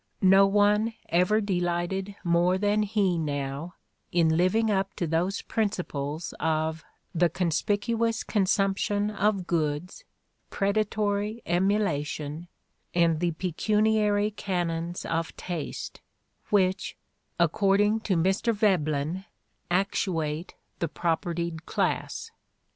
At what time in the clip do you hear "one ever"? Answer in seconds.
0.47-1.39